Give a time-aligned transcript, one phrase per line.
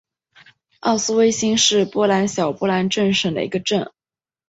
[0.79, 3.91] 奥斯威辛是波兰小波兰省的一个镇。